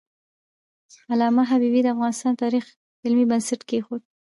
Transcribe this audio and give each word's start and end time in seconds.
علامه 1.11 1.43
حبیبي 1.51 1.81
د 1.83 1.87
افغانستان 1.93 2.31
د 2.35 2.41
تاریخ 2.43 2.65
علمي 3.05 3.25
بنسټ 3.31 3.61
کېښود. 3.69 4.01